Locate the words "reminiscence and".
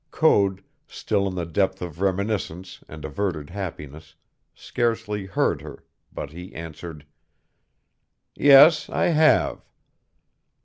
2.01-3.05